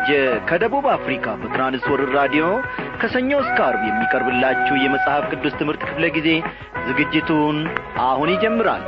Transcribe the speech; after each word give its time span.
ድምፅ 0.00 0.10
እየተዘጋጀ 0.10 0.46
ከደቡብ 0.48 0.84
አፍሪካ 0.92 1.26
በትራንስወርር 1.40 2.10
ራዲዮ 2.16 2.44
ከሰኞ 3.00 3.30
እስከ 3.42 3.58
አርብ 3.66 3.82
የሚቀርብላችሁ 3.86 4.74
የመጽሐፍ 4.78 5.24
ቅዱስ 5.32 5.54
ትምህርት 5.60 5.82
ክፍለ 5.88 6.04
ጊዜ 6.16 6.28
ዝግጅቱን 6.88 7.56
አሁን 8.04 8.30
ይጀምራል። 8.34 8.84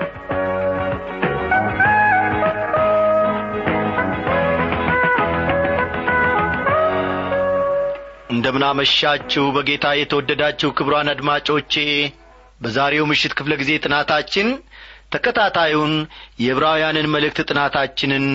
እንደምናመሻችሁ 8.35 9.45
በጌታ 9.57 9.87
የተወደዳችሁ 9.97 10.71
ክብሯን 10.79 11.11
አድማጮቼ 11.13 11.75
በዛሬው 12.61 13.05
ምሽት 13.11 13.33
ክፍለ 13.39 13.53
ጊዜ 13.61 13.73
ጥናታችን 13.85 14.49
ተከታታዩን 15.15 15.93
የዕብራውያንን 16.43 17.11
መልእክት 17.15 17.41
ጥናታችንን 17.51 18.27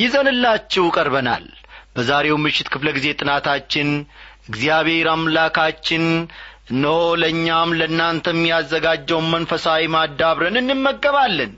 ይዘንላችሁ 0.00 0.84
ቀርበናል 0.96 1.44
በዛሬው 1.96 2.36
ምሽት 2.44 2.68
ክፍለ 2.72 2.88
ጊዜ 2.96 3.06
ጥናታችን 3.20 3.88
እግዚአብሔር 4.48 5.08
አምላካችን 5.12 6.04
እነሆ 6.72 6.98
ለእኛም 7.20 7.70
ለእናንተም 7.78 8.38
ያዘጋጀውን 8.50 9.26
መንፈሳዊ 9.34 9.82
ማዳብረን 9.94 10.56
እንመገባለን። 10.60 11.52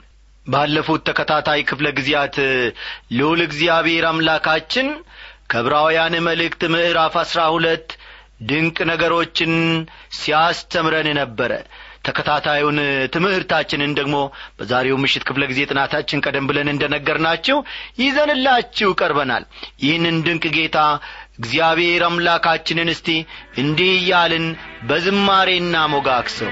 ባለፉት 0.45 1.01
ተከታታይ 1.07 1.61
ክፍለ 1.69 1.87
ጊዜያት 1.97 2.37
ልዑል 3.17 3.41
እግዚአብሔር 3.45 4.05
አምላካችን 4.09 4.87
ከዕብራውያን 5.51 6.15
መልእክት 6.27 6.61
ምዕራፍ 6.73 7.15
አሥራ 7.21 7.41
ሁለት 7.55 7.87
ድንቅ 8.49 8.77
ነገሮችን 8.91 9.53
ሲያስተምረን 10.17 11.09
ነበረ 11.19 11.51
ተከታታዩን 12.03 12.77
ትምህርታችንን 13.13 13.91
ደግሞ 13.99 14.15
በዛሬው 14.59 14.97
ምሽት 15.03 15.23
ክፍለ 15.27 15.43
ጊዜ 15.51 15.61
ጥናታችን 15.69 16.23
ቀደም 16.25 16.47
ብለን 16.49 16.71
እንደ 16.73 16.83
ነገርናችሁ 16.95 17.57
ይዘንላችሁ 18.03 18.91
ቀርበናል። 19.01 19.45
ይህንን 19.83 20.17
ድንቅ 20.25 20.45
ጌታ 20.57 20.79
እግዚአብሔር 21.39 22.03
አምላካችንን 22.07 22.91
እስቲ 22.93 23.09
እንዲህ 23.57 23.91
እያልን 23.99 24.45
በዝማሬና 24.89 25.75
ሞጋክሰው 25.93 26.51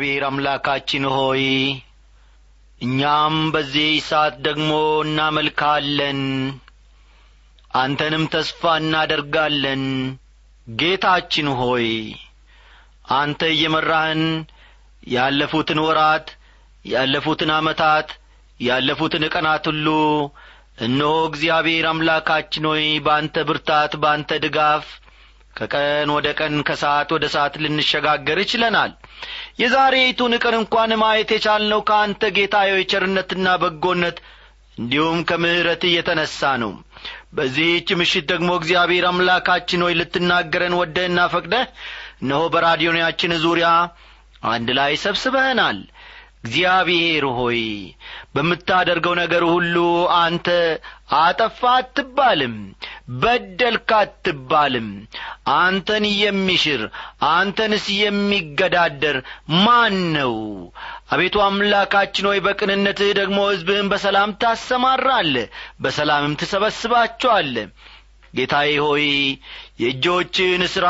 እግዚአብሔር 0.00 0.24
አምላካችን 0.26 1.04
ሆይ 1.12 1.40
እኛም 2.80 3.36
በዚህ 3.54 3.88
ሰዓት 4.08 4.34
ደግሞ 4.44 4.68
እናመልካለን። 5.00 6.20
አንተንም 7.74 8.24
ተስፋ 8.34 8.74
እናደርጋለን። 8.82 9.82
ጌታችን 10.66 11.48
ሆይ 11.60 11.88
አንተ 13.16 13.50
እየመራህን 13.54 14.22
ያለፉትን 15.10 15.80
ወራት 15.86 16.28
ያለፉትን 16.84 17.52
ዓመታት 17.56 18.08
ያለፉትን 18.60 19.26
ቀናት 19.34 19.66
ሁሉ 19.72 19.88
እነሆ 20.80 21.12
እግዚአብሔር 21.30 21.88
አምላካችን 21.92 22.68
ሆይ 22.72 22.86
በአንተ 23.06 23.46
ብርታት 23.50 23.94
በአንተ 24.02 24.40
ድጋፍ 24.46 24.86
ከቀን 25.58 26.10
ወደ 26.14 26.28
ቀን 26.38 26.54
ከሰዓት 26.68 27.08
ወደ 27.14 27.26
ሰዓት 27.34 27.54
ልንሸጋገር 27.62 28.38
ይችለናል። 28.42 28.92
የዛሬይቱን 29.62 30.34
ቀን 30.42 30.54
እንኳን 30.60 30.92
ማየት 31.02 31.30
የቻልነው 31.34 31.80
ከአንተ 31.88 32.30
ጌታዬ 32.36 32.72
ቸርነትና 32.92 33.56
በጎነት 33.62 34.18
እንዲሁም 34.78 35.20
ከምሕረት 35.28 35.82
እየተነሣ 35.88 36.50
ነው። 36.62 36.72
በዚህች 37.34 37.88
ምሽት 38.00 38.26
ደግሞ 38.30 38.50
እግዚአብሔር 38.58 39.04
አምላካችን 39.08 39.82
ሆይ 39.86 39.94
ልትናገረን 40.00 40.76
ወደህና 40.80 41.20
ፈቅደህ 41.32 41.64
እነሆ 42.22 42.42
በራዲዮናችን 42.54 43.34
ዙሪያ 43.44 43.68
አንድ 44.48 44.68
ላይ 44.78 44.92
ሰብስበህናል 45.02 45.78
እግዚአብሔር 46.48 47.24
ሆይ 47.38 47.60
በምታደርገው 48.34 49.14
ነገር 49.20 49.42
ሁሉ 49.48 49.76
አንተ 50.18 50.46
አጠፋ 51.18 51.60
አትባልም 51.74 52.54
በደልካ 53.20 53.90
አትባልም። 54.04 54.88
አንተን 55.56 56.04
የሚሽር 56.16 56.82
አንተንስ 57.32 57.86
የሚገዳደር 57.98 59.16
ማን 59.64 59.96
ነው? 60.16 60.34
አቤቱ 61.12 61.36
አምላካችን 61.46 62.28
ሆይ 62.30 62.40
በቅንነትህ 62.46 63.10
ደግሞ 63.20 63.38
ሕዝብህን 63.50 63.90
በሰላም 63.92 64.36
ታሰማራለ 64.42 65.34
በሰላምም 65.80 66.38
ትሰበስባቸዋለ 66.40 67.56
ጌታዬ 68.34 68.72
ሆይ 68.86 69.06
የእጆችህን 69.82 70.64
ሥራ 70.74 70.88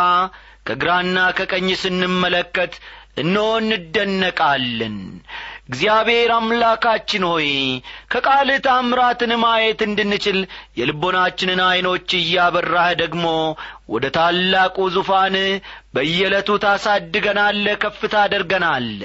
ከግራና 0.66 1.18
ከቀኝ 1.36 1.68
ስንመለከት 1.82 2.72
እነሆ 3.18 3.48
እንደነቃለን 3.62 4.96
እግዚአብሔር 5.68 6.30
አምላካችን 6.36 7.24
ሆይ 7.28 7.48
ከቃልህ 8.12 8.58
ታምራትን 8.66 9.32
ማየት 9.42 9.80
እንድንችል 9.86 10.38
የልቦናችንን 10.78 11.60
ዐይኖች 11.66 12.10
እያበራህ 12.18 12.88
ደግሞ 13.00 13.24
ወደ 13.88 14.06
ታላቁ 14.16 14.86
ዙፋን 14.94 15.36
በየዕለቱ 15.94 16.56
ታሳድገናለ 16.64 17.66
ከፍ 17.82 18.00
ታደርገናለ 18.14 19.00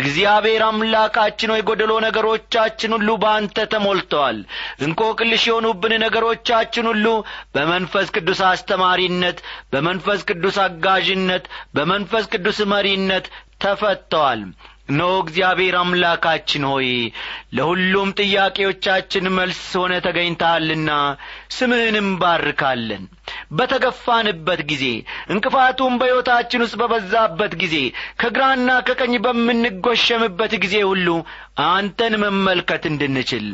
እግዚአብሔር 0.00 0.62
አምላካችን 0.68 1.52
ሆይ 1.54 1.62
ጐደሎ 1.68 1.92
ነገሮቻችን 2.06 2.94
ሁሉ 2.96 3.10
በአንተ 3.22 3.66
ተሞልተዋል። 3.74 4.38
እንቆቅልሽ 4.86 5.44
የሆኑብን 5.48 5.94
ነገሮቻችን 6.04 6.88
ሁሉ 6.92 7.06
በመንፈስ 7.56 8.08
ቅዱስ 8.16 8.42
አስተማሪነት 8.50 9.40
በመንፈስ 9.74 10.22
ቅዱስ 10.30 10.58
አጋዥነት 10.66 11.46
በመንፈስ 11.76 12.26
ቅዱስ 12.34 12.60
መሪነት 12.74 13.26
ተፈተዋል 13.64 14.40
እነሆ 14.88 15.12
እግዚአብሔር 15.22 15.74
አምላካችን 15.78 16.64
ሆይ 16.70 16.88
ለሁሉም 17.56 18.08
ጥያቄዎቻችን 18.20 19.30
መልስ 19.36 19.60
ሆነ 19.80 19.92
ተገኝተሃልና 20.06 20.90
ስምህንም 21.56 22.08
ባርካለን። 22.20 23.04
በተገፋንበት 23.58 24.60
ጊዜ 24.70 24.84
እንቅፋቱም 25.32 25.94
በሕይወታችን 26.00 26.64
ውስጥ 26.64 26.76
በበዛበት 26.80 27.52
ጊዜ 27.62 27.76
ከግራና 28.22 28.70
ከቀኝ 28.88 29.14
በምንጐሸምበት 29.26 30.54
ጊዜ 30.64 30.76
ሁሉ 30.90 31.08
አንተን 31.68 32.14
መመልከት 32.24 32.84
እንድንችል። 32.90 33.46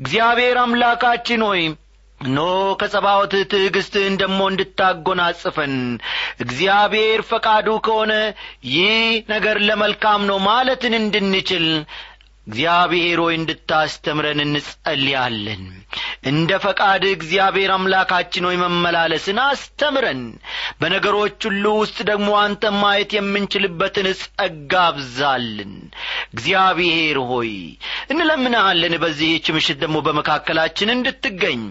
እግዚአብሔር 0.00 0.58
አምላካችን 0.64 1.42
ሆይ 1.48 1.62
ኖ 2.20 2.40
ከጸባዖት 2.80 3.34
ትዕግሥትህን 3.50 4.14
ደሞ 4.20 4.38
እንድታጐናጽፈን 4.50 5.74
እግዚአብሔር 6.44 7.20
ፈቃዱ 7.30 7.68
ከሆነ 7.86 8.12
ይህ 8.72 8.98
ነገር 9.32 9.58
ለመልካም 9.68 10.22
ነው 10.30 10.38
ማለትን 10.46 10.94
እንድንችል 10.98 11.66
እግዚአብሔር 12.46 13.18
ሆይ 13.22 13.34
እንድታስተምረን 13.36 14.40
እንጸልያለን። 14.44 15.64
እንደ 16.30 16.50
ፈቃድ 16.64 17.02
እግዚአብሔር 17.08 17.70
አምላካችን 17.74 18.46
ሆይ 18.48 18.56
መመላለስን 18.62 19.38
አስተምረን። 19.44 20.22
በነገሮች 20.80 21.38
ሁሉ 21.48 21.64
ውስጥ 21.78 21.98
ደግሞ 22.10 22.30
አንተ 22.42 22.72
ማየት 22.78 23.12
የምንችልበትን 23.16 24.08
ጸጋ 24.22 24.72
አብዛልን። 24.88 25.72
እግዚአብሔር 26.34 27.20
ሆይ 27.30 27.52
እንለምንሃለን 28.10 28.96
በዚህች 29.04 29.48
ምሽት 29.56 29.80
ደግሞ 29.84 29.98
በመካከላችን 30.08 30.94
እንድትገኝ 30.96 31.62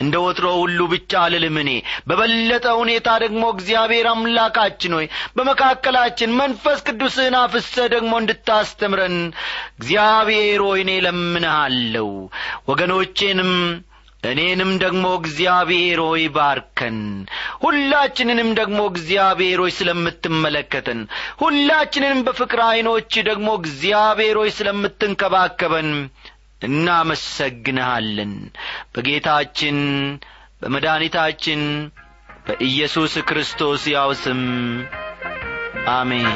እንደ 0.00 0.14
ወትሮ 0.22 0.46
ሁሉ 0.58 0.80
ብቻ 0.92 1.12
አልልም 1.22 1.56
እኔ። 1.60 1.70
በበለጠ 2.08 2.66
ሁኔታ 2.80 3.08
ደግሞ 3.22 3.42
እግዚአብሔር 3.54 4.06
አምላካችን 4.12 4.94
ሆይ 4.96 5.06
በመካከላችን 5.36 6.36
መንፈስ 6.40 6.78
ቅዱስህን 6.88 7.36
አፍሰ 7.40 7.74
ደግሞ 7.94 8.12
እንድታስተምረን 8.22 9.16
እግዚአብሔር 9.76 10.62
ሆይ 10.66 10.82
እኔ 10.84 10.92
ለምንሃለሁ 11.06 12.08
ወገኖቼንም 12.70 13.52
እኔንም 14.24 14.70
ደግሞ 14.82 15.06
እግዚአብሔር 15.18 15.98
ሆይ 16.04 16.22
ባርከን። 16.34 16.98
ሁላችንንም 17.64 18.50
ደግሞ 18.60 18.78
እግዚአብሔር 18.90 19.58
ሆይ 19.62 19.72
ስለምትመለከተን 19.78 21.00
ሁላችንንም 21.42 22.20
በፍቅር 22.26 22.60
ዐይኖች 22.68 23.12
ደግሞ 23.28 23.48
እግዚአብሔር 23.60 24.38
ሆይ 24.40 24.50
ስለምትንከባከበን 24.58 25.90
እናመሰግንሃለን። 26.64 28.32
በጌታችን 28.94 29.78
በመድኃኒታችን 30.62 31.62
በኢየሱስ 32.46 33.14
ክርስቶስ 33.28 33.84
ያው 33.88 34.12
ስም 34.16 34.42
አሜን። 35.90 36.30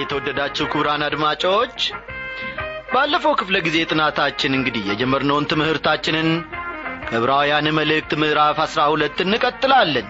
የተወደዳችሁ 0.00 0.64
ክቡራን 0.66 1.02
አድማጮች 1.06 1.78
ባለፈው 2.88 3.32
ክፍለ 3.40 3.56
ጊዜ 3.66 3.78
ጥናታችን 3.90 4.56
እንግዲህ 4.58 4.84
የጀመርነውን 4.90 5.48
ትምህርታችንን 5.50 6.28
ከዕብራውያን 7.08 7.66
መልእክት 7.78 8.12
ምዕራፍ 8.22 8.58
አሥራ 8.64 8.80
ሁለት 8.92 9.18
እንቀጥላለን። 9.24 10.06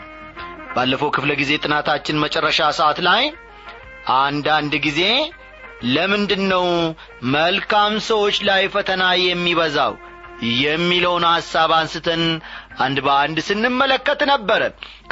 ባለፈው 0.74 1.10
ክፍለ 1.16 1.32
ጊዜ 1.40 1.52
ጥናታችን 1.64 2.20
መጨረሻ 2.24 2.68
ሰዓት 2.78 2.98
ላይ 3.08 3.22
አንዳንድ 4.18 4.74
ጊዜ 4.86 5.00
ለምንድን 5.94 6.42
ነው 6.52 6.66
መልካም 7.34 7.92
ሰዎች 8.08 8.36
ላይ 8.48 8.62
ፈተና 8.74 9.02
የሚበዛው? 9.22 9.92
የሚለውን 10.62 11.24
ሐሳብ 11.30 11.70
አንስተን 11.76 12.22
አንድ 12.78 12.98
በአንድ 13.06 13.38
ስንመለከት 13.46 14.20
ነበረ 14.30 14.62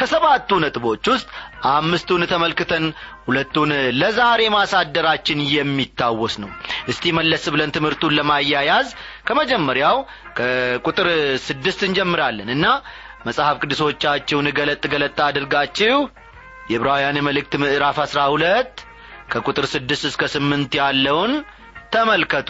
ከሰባቱ 0.01 0.59
ነጥቦች 0.65 1.05
ውስጥ 1.13 1.27
አምስቱን 1.71 2.23
ተመልክተን 2.33 2.85
ሁለቱን 3.27 3.71
ለዛሬ 4.01 4.43
ማሳደራችን 4.55 5.41
የሚታወስ 5.55 6.35
ነው። 6.43 6.51
እስቲ 6.93 7.13
መለስ 7.19 7.45
ብለን 7.55 7.75
ትምህርቱን 7.77 8.17
ለማያያዝ 8.19 8.89
ከመጀመሪያው 9.29 9.99
ከቁጥር 10.39 11.09
ስድስት 11.47 11.83
እንጀምራለን 11.89 12.51
እና 12.57 12.67
መጽሐፍ 13.27 13.57
ቅዱሶቻችሁን 13.63 14.49
ገለጥ 14.59 14.83
ገለጥ 14.93 15.19
አድርጋችሁ 15.27 15.97
የዕብራውያን 16.71 17.19
መልእክት 17.27 17.53
ምዕራፍ 17.63 17.99
አሥራ 18.05 18.21
ሁለት 18.33 18.75
ከቁጥር 19.33 19.65
ስድስት 19.73 20.05
እስከ 20.11 20.25
ስምንት 20.35 20.73
ያለውን 20.81 21.33
ተመልከቱ 21.95 22.49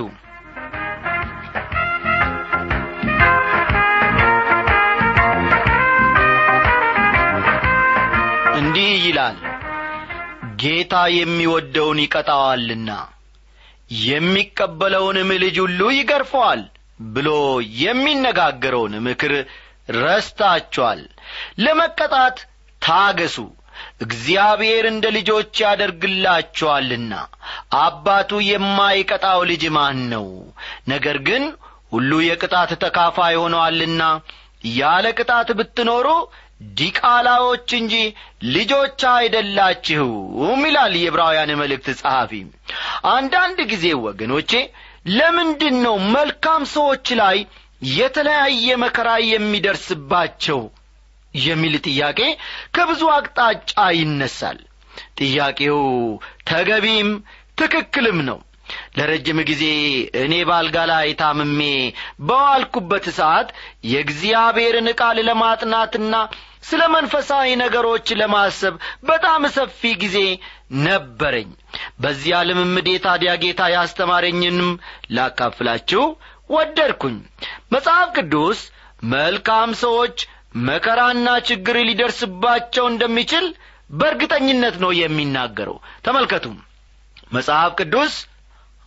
እንዲህ 8.88 9.04
ይላል። 9.06 9.36
ጌታ 10.60 10.94
የሚወደውን 11.12 11.98
ይቀጣዋልና 12.02 12.90
የሚቀበለውንም 14.04 15.30
ልጅ 15.42 15.56
ሁሉ 15.64 15.80
ይገርፈዋል 15.96 16.60
ብሎ 17.14 17.28
የሚነጋገረውን 17.80 18.94
ምክር 19.06 19.32
ረስታችኋል። 19.98 21.00
ለመቀጣት 21.64 22.38
ታገሱ። 22.82 23.36
እግዚአብሔር 24.04 24.84
እንደ 24.92 25.06
ልጆች 25.18 25.52
ያደርግላችኋልና 25.64 27.12
አባቱ 27.82 28.40
የማይቀጣው 28.46 29.42
ልጅ 29.50 29.64
ማን 29.76 30.00
ነው? 30.14 30.26
ነገር 30.88 31.18
ግን 31.28 31.44
ሁሉ 31.92 32.12
የቅጣት 32.24 32.72
ተካፋይ 32.84 33.36
ሆነዋልና 33.42 34.02
ያለ 34.76 35.06
ቅጣት 35.18 35.48
ብትኖሩ 35.58 36.06
ዲቃላዎች 36.60 37.68
እንጂ 37.78 37.94
ልጆች 38.52 39.00
አይደላችሁም 39.12 40.60
ይላል 40.68 40.94
የዕብራውያን 40.98 41.52
መልእክት 41.60 41.88
ጸሐፊ። 42.00 42.32
አንዳንድ 43.12 43.58
ጊዜ 43.72 43.86
ወገኖቼ 44.06 44.52
ለምንድን 45.16 45.76
ነው 45.86 45.96
መልካም 46.14 46.62
ሰዎች 46.72 47.06
ላይ 47.20 47.36
የተለያየ 47.92 48.76
መከራ 48.84 49.10
የሚደርስባቸው 49.26 50.60
የሚል 51.34 51.74
ጥያቄ 51.86 52.20
ከብዙ 52.76 53.02
አቅጣጫ 53.14 53.70
ይነሳል። 53.98 54.58
ጥያቄው 55.20 55.80
ተገቢም 56.50 57.10
ትክክልም 57.58 58.18
ነው 58.28 58.38
ለረጅም 58.96 59.38
ጊዜ 59.48 59.64
እኔ 60.20 60.34
ባልጋ 60.48 60.76
ላይ 60.90 61.08
ታምሜ 61.20 61.60
በዋልኩበት 62.28 63.06
ሰዓት 63.18 63.48
የእግዚአብሔርን 63.92 64.88
ቃል 65.00 65.18
ለማጥናትና 65.28 66.14
ስለ 66.68 66.82
መንፈሳዊ 66.94 67.48
ነገሮች 67.60 68.06
ለማሰብ 68.20 68.74
በጣም 69.10 69.42
ሰፊ 69.56 69.90
ጊዜ 70.02 70.18
ነበረኝ። 70.86 71.50
በዚያ 72.00 72.38
ልምምዴ 72.48 72.88
ታዲያ 73.04 73.32
ጌታ 73.42 73.68
ያስተማረኝንም 73.74 74.70
ላካፍላችሁ 75.16 76.04
ወደድኩኝ። 76.50 77.18
መጽሐፍ 77.74 78.08
ቅዱስ 78.18 78.58
መልካም 79.12 79.70
ሰዎች 79.82 80.16
መከራና 80.66 81.28
ችግር 81.48 81.76
ሊደርስባቸው 81.88 82.84
እንደሚችል 82.90 83.46
በእርግጠኝነት 83.90 84.76
ነው 84.84 84.92
የሚናገረው። 84.98 85.76
ተመልከቱ። 86.04 86.46
መጽሐፍ 87.32 87.72
ቅዱስ 87.80 88.14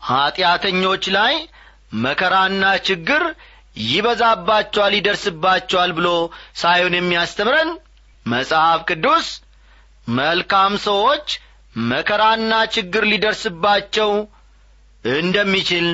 ኀጢአተኞች 0.02 1.06
ላይ 1.18 1.34
መከራና 2.04 2.64
ችግር 2.88 3.24
ይበዛባቸዋል 3.90 4.94
ይደርስባቸዋል 4.98 5.92
ብሎ 5.98 6.08
ሳይሆን 6.62 6.96
የሚያስተምረን 6.98 7.70
መጽሐፍ 8.26 8.82
ቅዱስ 8.90 9.28
መልካም 10.08 10.74
ሰዎች 10.88 11.28
መከራና 11.90 12.54
ችግር 12.76 13.04
ሊደርስባቸው 13.12 14.12
እንደሚችል 15.06 15.88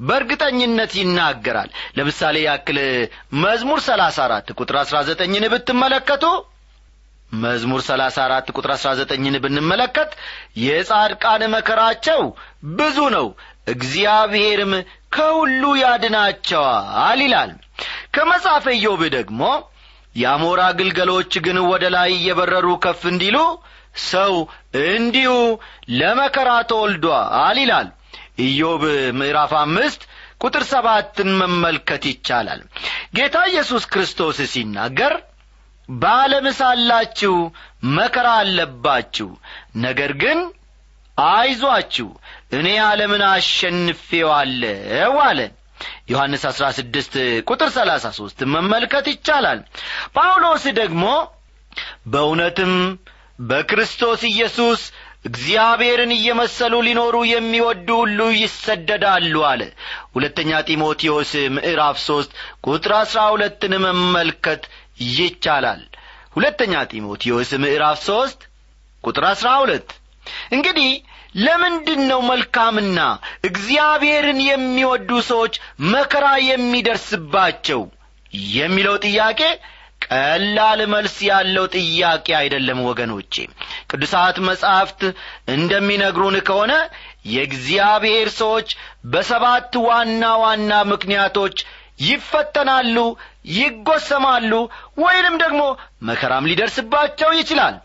በእርግጠኝነት 0.00 0.92
ይናገራል። 0.98 1.68
ለምሳሌ 1.96 2.36
ያክል 2.44 2.78
መዝሙር 3.42 3.80
ሰላሳ 3.86 4.18
አራት 4.26 4.48
ቁጥር 4.58 4.76
አሥራ 4.82 4.98
ዘጠኝን 5.08 5.46
ብትመለከቱ 5.54 6.24
መዝሙር 7.36 7.80
ሰላሳ 7.86 8.16
አራት 8.24 8.46
ቁጥር 8.54 8.70
አሥራ 8.74 8.90
ዘጠኝን 8.98 9.36
ብንመለከት 9.44 10.10
የጻድቃን 10.62 11.42
መከራቸው 11.54 12.22
ብዙ 12.76 12.98
ነው። 13.16 13.26
እግዚአብሔርም 13.72 14.72
ከሁሉ 15.12 15.62
ያድናቸዋል 15.82 17.20
ይላል። 17.24 17.50
ከመጽሐፈ 18.14 18.66
ኢዮብ 18.78 19.02
ደግሞ 19.16 19.42
የአሞራ 20.16 20.60
ግልገሎች 20.78 21.32
ግን 21.46 21.58
ወደ 21.70 21.84
ላይ 21.96 22.10
እየበረሩ 22.14 22.68
ከፍ 22.84 23.02
እንዲሉ 23.12 23.38
ሰው 24.06 24.34
እንዲሁ 24.88 25.32
ለመከራ 25.98 26.50
ተወልዷል 26.70 27.58
ይላል። 27.62 27.88
ኢዮብ 28.44 28.82
ምዕራፍ 29.18 29.52
አምስት 29.60 30.02
ቁጥር 30.42 30.64
ሰባትን 30.70 31.30
መመልከት 31.40 32.02
ይቻላል። 32.10 32.60
ጌታ 33.16 33.36
ኢየሱስ 33.50 33.84
ክርስቶስ 33.92 34.38
ሲናገር 34.52 35.14
በዓለም 35.88 36.46
ሳላችሁ 36.58 37.34
መከራ 37.96 38.28
አለባችሁ። 38.40 39.28
ነገር 39.78 40.12
ግን 40.22 40.38
አይዟችሁ 41.18 42.08
እኔ 42.52 42.68
ዓለምን 42.84 43.22
አሸንፌዋለሁ 43.28 44.68
አለ። 45.24 45.40
ዮሐንስ 46.10 46.42
አሥራ 46.50 46.66
ስድስት 46.76 47.14
ቁጥር 47.48 47.68
ሰላሳ 47.74 48.06
ሦስት 48.16 48.38
መመልከት 48.54 49.06
ይቻላል። 49.12 49.60
ጳውሎስ 50.16 50.64
ደግሞ 50.78 51.04
በእውነትም 52.12 52.72
በክርስቶስ 53.42 54.22
ኢየሱስ 54.30 54.80
እግዚአብሔርን 55.28 56.12
እየመሰሉ 56.16 56.74
ሊኖሩ 56.86 57.16
የሚወዱ 57.28 57.88
ሁሉ 58.00 58.20
ይሰደዳሉ 58.36 59.34
አለ። 59.48 59.62
ሁለተኛ 60.14 60.60
ጢሞቴዎስ 60.68 61.32
ምዕራፍ 61.56 61.96
ሦስት 62.04 62.30
ቁጥር 62.66 62.92
አሥራ 62.98 63.20
ሁለትን 63.32 63.72
መመልከት 63.86 64.62
ይቻላል። 65.14 65.82
ሁለተኛ 66.36 66.74
ጢሞቴዎስ 66.90 67.50
ምዕራፍ 67.62 67.98
ሦስት 68.06 68.40
ቁጥር 69.04 69.24
አሥራ 69.28 69.48
ሁለት 69.62 69.88
እንግዲህ 70.52 70.90
ለምንድን 71.38 72.00
ነው 72.10 72.20
መልካምና 72.28 72.98
እግዚአብሔርን 73.48 74.38
የሚወዱ 74.46 75.10
ሰዎች 75.28 75.54
መከራ 75.88 76.26
የሚደርስባቸው 76.48 77.82
የሚለው 78.54 78.96
ጥያቄ 79.06 79.40
ቀላል 80.06 80.80
መልስ 80.92 81.16
ያለው 81.28 81.64
ጥያቄ 81.76 82.26
አይደለም 82.40 82.80
ወገኖቼ። 82.88 83.34
ቅዱሳት 83.90 84.36
መጻሕፍት 84.48 85.00
እንደሚነግሩን 85.54 86.36
ከሆነ 86.48 86.72
የእግዚአብሔር 87.32 88.28
ሰዎች 88.36 88.68
በሰባት 89.12 89.72
ዋና 89.86 90.24
ዋና 90.42 90.72
ምክንያቶች 90.92 91.56
ይፈተናሉ 92.00 92.96
ይጐሰማሉ 93.56 94.52
ወይንም 95.02 95.34
ደግሞ 95.42 95.62
መከራም 96.08 96.48
ሊደርስባቸው 96.50 97.30
ይችላል። 97.38 97.76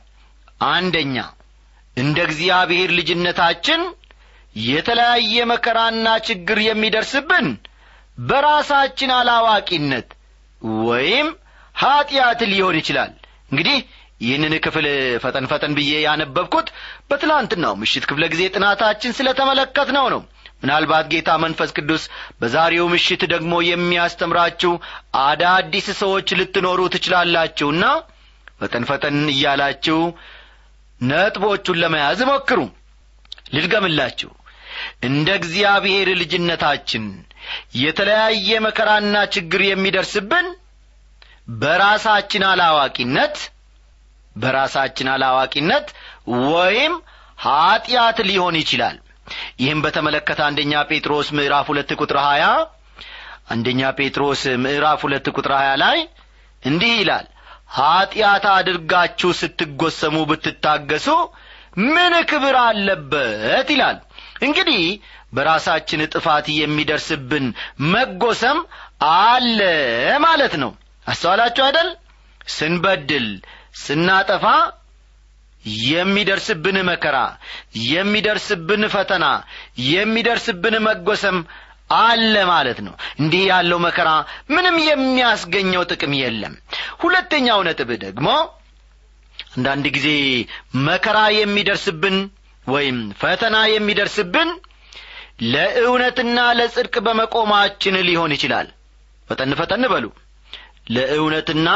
አንደኛ 0.73 1.17
እንደ 1.97 2.17
እግዚአብሔር 2.27 2.89
ልጅነታችን 2.99 3.81
የተለያየ 4.65 5.45
መከራና 5.51 6.07
ችግር 6.27 6.57
የሚደርስብን 6.65 7.47
በራሳችን 8.21 9.11
አላዋቂነት 9.17 10.09
ወይም 10.83 11.27
ኀጢአት 11.75 12.41
ሊሆን 12.51 12.75
ይችላል። 12.81 13.11
እንግዲህ 13.51 13.77
ይህንን 14.21 14.53
ክፍል 14.65 14.85
ፈጠን 15.23 15.45
ፈጠን 15.51 15.71
ብዬ 15.77 15.93
ያነበብኩት 16.05 16.67
በትላንትናው 17.09 17.73
ምሽት 17.81 18.03
ክፍለ 18.09 18.23
ጊዜ 18.33 18.43
ጥናታችን 18.55 19.15
ስለ 19.17 19.29
ተመለከት 19.39 19.89
ነው 19.97 20.05
ነው 20.13 20.21
ምናልባት 20.63 21.05
ጌታ 21.13 21.29
መንፈስ 21.43 21.71
ቅዱስ 21.77 22.03
በዛሬው 22.41 22.85
ምሽት 22.93 23.23
ደግሞ 23.33 23.53
የሚያስተምራችሁ 23.67 24.73
አዳዲስ 25.23 25.87
ሰዎች 26.01 26.29
ልትኖሩ 26.39 26.81
ትችላላችሁና 26.93 27.83
ፈጠን 28.61 28.85
ፈጠን 28.89 29.17
እያላችሁ 29.33 29.99
ነጥቦቹን 31.01 31.79
ለመያዝ 31.81 32.19
ሞክሩ። 32.29 32.59
ልድገምላችሁ። 33.55 34.29
እንደ 35.07 35.29
እግዚአብሔር 35.39 36.07
ልጅነታችን 36.21 37.03
የተለያየ 37.81 38.49
መከራና 38.65 39.15
ችግር 39.35 39.61
የሚደርስብን 39.67 40.47
በራሳችን 41.61 42.43
አላዋቂነት 42.51 43.35
በራሳችን 44.35 45.07
አላዋቂነት 45.13 45.87
ወይም 46.47 46.93
ኀጢአት 47.37 48.17
ሊሆን 48.29 48.55
ይችላል 48.61 48.97
ይህም 49.61 49.81
በተመለከተ 49.85 50.39
አንደኛ 50.47 50.73
ጴጥሮስ 50.89 51.27
ምዕራፍ 51.37 51.67
ሁለት 51.71 51.91
ቁጥር 51.99 52.17
ሀያ 52.25 52.45
አንደኛ 53.53 53.81
ጴጥሮስ 53.97 54.41
ምዕራፍ 54.63 55.01
ሁለት 55.05 55.25
ቁጥር 55.35 55.53
ሀያ 55.59 55.71
ላይ 55.83 55.97
እንዲህ 56.63 56.93
ይላል 56.99 57.25
ኀጢአት 57.75 58.45
አድርጋችሁ 58.51 59.29
ስትጐሰሙ 59.39 60.17
ብትታገሱ 60.29 61.07
ምን 61.85 62.13
ክብር 62.29 62.55
አለበት? 62.61 63.67
ይላል። 63.73 63.97
እንግዲህ 64.43 64.83
በራሳችን 65.33 66.01
ጥፋት 66.13 66.45
የሚደርስብን 66.57 67.45
መጐሰም 67.93 68.59
አለ 69.13 69.59
ማለት 70.25 70.53
ነው። 70.63 70.71
አስተዋላችሁ 71.05 71.63
አይደል? 71.67 71.89
ስንበድል 72.47 73.27
ስናጠፋ 73.75 74.45
የሚደርስብን 75.89 76.77
መከራ 76.89 77.17
የሚደርስብን 77.89 78.83
ፈተና 78.93 79.25
የሚደርስብን 79.89 80.75
መጐሰም 80.87 81.37
አለ 81.99 82.35
ማለት 82.49 82.79
ነው። 82.85 82.93
እንዲህ 83.19 83.43
ያለው 83.49 83.79
መከራ 83.85 84.09
ምንም 84.49 84.77
የሚያስገኘው 84.85 85.83
ጥቅም 85.91 86.13
የለም። 86.19 86.53
ሁለተኛው 87.01 87.59
ነጥብ 87.67 87.89
ደግሞ 88.03 88.27
አንዳንድ 89.55 89.85
ጊዜ 89.95 90.07
መከራ 90.87 91.17
የሚደርስብን 91.37 92.17
ወይም 92.67 92.99
ፈተና 93.21 93.55
የሚደርስብን 93.71 94.49
ለእውነትና 95.53 96.39
ለጽድቅ 96.59 96.95
በመቆማችን 97.05 97.95
ሊሆን 98.07 98.33
ይችላል። 98.35 98.67
ፈጠን 99.29 99.53
ፈጠን 99.59 99.83
በሉ። 99.93 100.05
ለእውነትና 100.95 101.69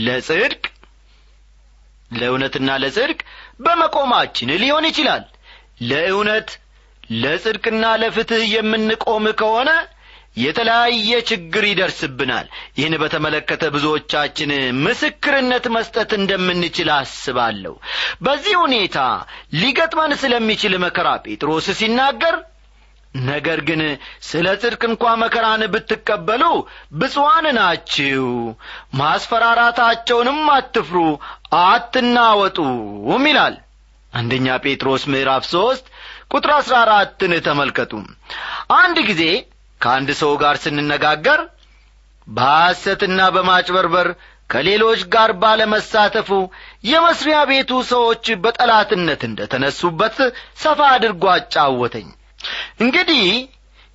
ለጽድቅ 0.00 0.62
ለእውነትና 2.10 2.70
ለጽድቅ 2.82 3.18
በመቆማችን 3.64 4.50
ሊሆን 4.62 4.86
ይችላል። 4.90 5.24
ለእውነት 5.90 6.48
ለጽድቅና 7.18 7.84
ለፍትሕ 8.00 8.42
የምንቆም 8.54 9.26
ከሆነ 9.40 9.70
የተለያየ 10.36 11.10
ችግር 11.30 11.64
ይደርስብናል። 11.68 12.46
ይህን 12.78 12.94
በተመለከተ 13.02 13.62
ብዙዎቻችን 13.74 14.50
ምስክርነት 14.84 15.64
መስጠት 15.76 16.10
እንደምንችል 16.18 16.90
አስባለሁ። 16.96 17.74
በዚህ 18.22 18.54
ሁኔታ 18.64 18.98
ሊገጥመን 19.60 20.14
ስለሚችል 20.22 20.74
መከራ 20.84 21.08
ጴጥሮስ 21.26 21.68
ሲናገር 21.80 22.36
ነገር 23.28 23.58
ግን 23.68 23.80
ስለ 24.22 24.46
ጽድቅ 24.62 24.82
እንኳ 24.88 25.04
መከራን 25.22 25.62
ብትቀበሉ 25.72 26.42
ብፁዓን 26.94 27.46
ናችሁ። 27.58 28.26
ማስፈራራታቸውንም 29.00 30.40
አትፍሩ 30.54 30.98
አትናወጡም 31.62 33.24
ይላል 33.28 33.56
አንደኛ 34.12 34.56
ጴጥሮስ 34.64 35.02
ምዕራፍ 35.12 35.44
ሦስት 35.52 35.86
ቁጥር 36.32 36.50
አሥራ 36.54 36.76
አራትን 36.84 37.32
ተመልከቱ። 37.46 37.92
አንድ 38.76 38.98
ጊዜ 39.08 39.22
ከአንድ 39.80 40.10
ሰው 40.20 40.32
ጋር 40.42 40.56
ስንነጋገር 40.62 41.40
በሐሰትና 42.28 43.20
በማጭበርበር 43.34 44.08
ከሌሎች 44.50 45.00
ጋር 45.14 45.30
ባለመሳተፉ 45.40 46.30
የመስሪያ 46.90 47.38
ቤቱ 47.50 47.80
ሰዎች 47.90 48.26
በጠላትነት 48.44 49.22
እንደ 49.28 49.40
ተነሱበት 49.52 50.16
ሰፋ 50.62 50.80
አድርጎ 50.94 51.24
አጫወተኝ 51.34 52.08
እንግዲህ 52.82 53.24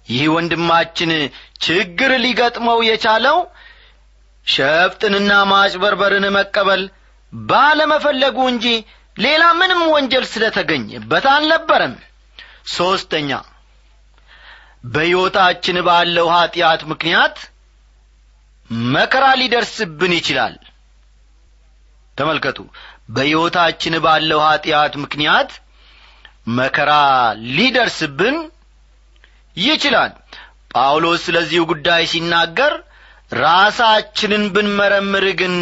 ይህ 0.08 0.24
ወንድማችን 0.36 1.12
ችግር 1.66 2.12
ሊገጥመው 2.24 2.80
የቻለው 2.88 3.38
ሸፍጥንና 4.48 5.32
ማጭበርበርን 5.52 6.26
መቀበል 6.38 6.82
ባለመፈለጉ 7.34 8.38
እንጂ 8.52 8.66
ሌላ 9.18 9.44
ምንም 9.60 9.82
ወንጀል 9.94 10.26
ስለ 10.32 10.44
ተገኘበት 10.56 11.26
አልነበረም። 11.34 11.94
ሦስተኛ 12.74 13.32
በሕይወታችን 14.86 15.78
ባለው 15.88 16.28
ኀጢአት 16.34 16.82
ምክንያት 16.92 17.36
መከራ 18.92 19.26
ሊደርስብን 19.42 20.14
ይችላል። 20.18 20.56
ተመልከቱ 22.18 22.60
በሕይወታችን 23.16 23.96
ባለው 24.06 24.40
ኀጢአት 24.46 24.94
ምክንያት 25.04 25.52
መከራ 26.48 26.92
ሊደርስብን 27.58 28.38
ይችላል። 29.58 30.12
ጳውሎስ 30.74 31.22
ስለዚሁ 31.26 31.62
ጉዳይ 31.72 32.04
ሲናገር 32.12 32.74
ራሳችንን 33.40 34.44
ብንመረምር 34.56 35.26
ግን 35.40 35.54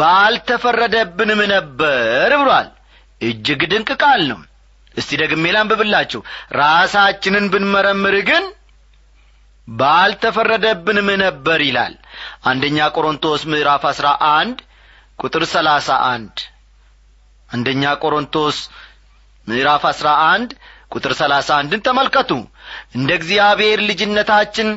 ባልተፈረደብንም 0.00 1.40
ነበር 1.52 2.30
ብሏል። 2.40 2.68
እጅግ 3.20 3.60
ድንቅ 3.72 3.90
ቃል 4.02 4.20
ነው። 4.30 4.40
እስቲ 4.96 5.10
ደግሜ 5.22 5.44
ላንብብላችሁ። 5.54 6.20
ራሳችንን 6.56 7.44
ብንመረምር 7.52 8.16
ግን 8.28 8.44
ባልተፈረደብንም 9.68 11.08
ነበር 11.22 11.60
ይላል። 11.66 11.94
አንደኛ 12.44 12.88
ቆሮንቶስ 12.96 13.42
ምዕራፍ 13.50 13.82
አሥራ 13.90 14.06
አንድ 14.30 14.58
ቁጥር 15.18 15.42
ሰላሳ 15.52 15.88
አንድ። 16.12 16.36
አንደኛ 17.48 17.82
ቆሮንቶስ 18.02 18.56
ምዕራፍ 19.46 19.84
አሥራ 19.90 20.08
አንድ 20.30 20.50
ቁጥር 20.92 21.12
ሰላሳ 21.20 21.48
አንድን 21.60 21.82
ተመልከቱ። 21.86 22.30
እንደ 22.96 23.10
እግዚአብሔር 23.18 23.78
ልጅነታችን 23.90 24.68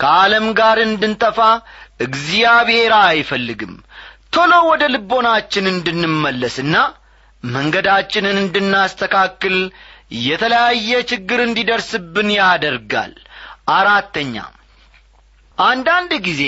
ከዓለም 0.00 0.46
ጋር 0.58 0.78
እንድንጠፋ 0.84 1.38
እግዚአብሔር 2.06 2.92
አይፈልግም። 3.02 3.74
ቶሎ 4.32 4.52
ወደ 4.70 4.82
ልቦናችን 4.94 5.66
እንድንመለስና 5.72 6.74
መንገዳችንን 7.44 8.36
እንድናስተካክል 8.42 9.56
የተለያየ 10.24 10.90
ችግር 11.10 11.40
እንዲደርስብን 11.44 12.28
ያደርጋል። 12.38 13.12
አራተኛ 13.72 14.36
አንዳንድ 15.58 16.12
ጊዜ 16.26 16.42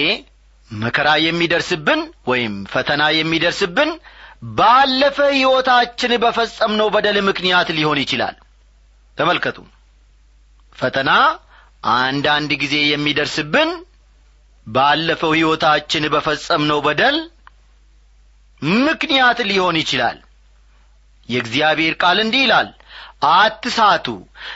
መከራ 0.71 1.09
የሚደርስብን 1.25 2.01
ወይም 2.31 2.55
ፈተና 2.73 3.03
የሚደርስብን 3.17 3.91
ባለፈ 4.43 5.19
ሕይወታችን 5.33 6.13
በፈጸምነው 6.23 6.89
በደል 6.95 7.17
ምክንያት 7.29 7.69
ሊሆን 7.77 7.99
ይችላል። 8.03 8.37
ተመልከቱ። 9.19 9.59
ፈተና 10.77 11.11
አንዳንድ 11.97 12.51
ጊዜ 12.63 12.75
የሚደርስብን 12.89 13.71
ባለፈው 14.67 15.33
ሕይወታችን 15.37 16.05
በፈጸምነው 16.15 16.81
በደል 16.87 17.17
ምክንያት 18.83 19.39
ሊሆን 19.51 19.77
ይችላል። 19.81 20.19
የእግዚአብሔር 21.29 21.95
ቃል 22.03 22.19
እንዲህ 22.25 22.43
ይላል 22.45 22.69
አትሳቱ 23.31 24.07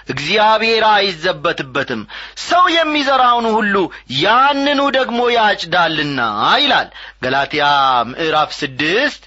እግዚአብሔር 0.09 0.85
አይዘበትበትም። 0.91 2.03
ሰው 2.45 2.65
የሚዘራውን 2.75 3.47
ሁሉ 3.57 3.75
ያንኑ 4.21 4.81
ደግሞ 4.97 5.21
ያጭዳልና 5.35 6.21
ይላል። 6.63 6.89
ገላትያ 7.23 7.67
ምዕራፍ 8.11 8.53
ስድስት 8.61 9.23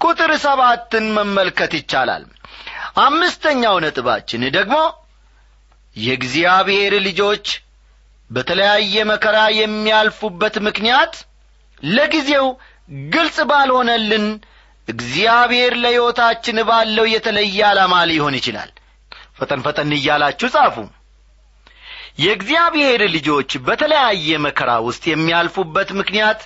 ቁጥር 0.00 0.32
ሰባትን 0.44 1.06
መመልከት 1.16 1.72
ይቻላል። 1.78 2.24
አምስተኛው 3.04 3.76
ነጥባችን 3.84 4.42
ደግሞ 4.56 4.76
የእግዚአብሔር 5.96 6.94
ልጆች 7.06 7.46
በተለያየ 8.30 9.04
መከራ 9.10 9.38
የሚያልፉበት 9.56 10.56
ምክንያት 10.66 11.14
ለጊዜው 11.82 12.46
ግልጽ 13.08 13.38
ባልሆነልን 13.50 14.26
እግዚአብሔር 14.88 15.72
ለሕይወታችን 15.82 16.58
ባለው 16.68 17.06
የተለየ 17.12 17.58
ዓላማ 17.68 17.94
ሊሆን 18.10 18.36
ይችላል። 18.38 18.70
ፈጠን 19.38 19.60
ፈጠን 19.66 19.92
እያላችሁ 19.96 20.48
ጻፉ። 20.54 20.76
የእግዚአብሔር 22.18 23.02
ልጆች 23.14 23.50
በተለያየ 23.66 24.38
መከራ 24.46 24.70
ውስጥ 24.86 25.02
የሚያልፉበት 25.10 25.90
ምክንያት 26.00 26.40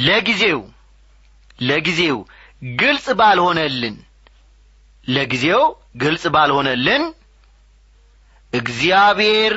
ለጊዜው 0.00 0.60
ለጊዜው 1.58 2.18
ግልጽ 2.80 3.06
ባልሆነልን 3.20 3.96
ለጊዜው 5.06 5.64
ግልጽ 6.02 6.24
ባልሆነልን 6.34 7.02
እግዚአብሔር 8.52 9.52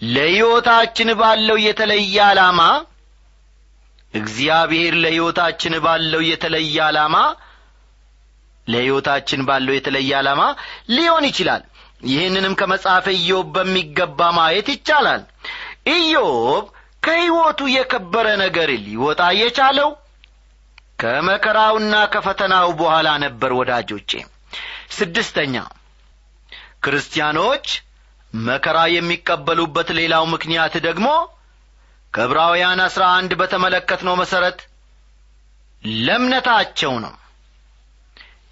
ለሕይወታችን 0.00 1.08
ባለው 1.20 1.56
የተለየ 1.66 2.16
ዓላማ 2.26 2.60
እግዚአብሔር 4.14 4.94
ለሕይወታችን 5.02 5.74
ባለው 5.84 6.22
የተለየ 6.28 6.76
ዓላማ 6.86 7.16
ለሕይወታችን 8.66 9.40
ባለው 9.48 9.74
የተለየ 9.76 10.12
ዓላማ 10.20 10.42
ሊሆን 10.90 11.24
ይችላል። 11.30 11.62
ይህንንም 12.04 12.54
ከመጽሐፈ 12.60 13.06
ኢዮብ 13.18 13.46
በሚገባ 13.54 14.20
ማየት 14.38 14.68
ይቻላል። 14.74 15.22
ኢዮብ 15.92 16.64
ከሕይወቱ 17.02 17.60
የከበረ 17.74 18.26
ነገር 18.42 18.70
ሊወጣ 18.86 19.22
የቻለው 19.40 19.90
ከመከራውና 20.98 21.94
ከፈተናው 22.12 22.68
በኋላ 22.78 23.08
ነበር 23.24 23.50
ወዳጆቼ። 23.58 24.10
ስድስተኛ 24.90 25.56
ክርስቲያኖች 26.84 27.66
መከራ 28.32 28.78
የሚቀበሉበት 28.92 29.88
ሌላው 29.98 30.24
ምክንያት 30.32 30.74
ደግሞ 30.86 31.08
ከዕብራውያን 32.14 32.80
አሥራ 32.84 33.04
አንድ 33.18 33.32
በተመለከትነው 33.40 34.14
መሠረት 34.20 34.58
ለእምነታቸው 36.00 36.94
ነው። 37.04 37.14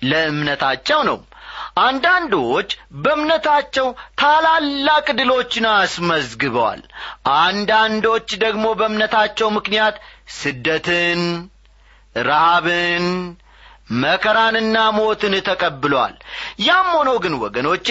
ለእምነታቸው 0.02 1.00
ነው። 1.08 1.18
አንዳንዶች 1.82 2.70
በእምነታቸው 3.04 3.86
ታላላቅ 4.18 5.06
ድሎችን 5.18 5.66
አስመዝግበዋል። 5.72 6.82
አንዳንዶች 7.40 8.28
ደግሞ 8.44 8.66
በእምነታቸው 8.80 9.48
ምክንያት 9.50 9.96
ስደትን 10.36 11.22
ረሃብን 12.28 13.06
መከራንና 14.02 14.76
ሞትን 14.96 15.34
ተቀብለዋል 15.48 16.14
ያም 16.66 16.88
ሆኖ 16.94 17.10
ግን 17.24 17.34
ወገኖቼ 17.42 17.88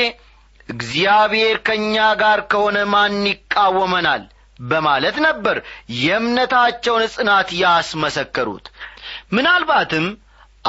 እግዚአብሔር 0.70 1.58
ከእኛ 1.68 1.96
ጋር 2.22 2.40
ከሆነ 2.52 2.78
ማን 2.94 3.16
ይቃወመናል? 3.30 4.24
በማለት 4.64 5.16
ነበር 5.26 5.58
የእምነታቸውን 6.00 7.04
ጽናት 7.14 7.50
ያስመሰከሩት። 7.62 8.66
ምናልባትም 9.36 10.06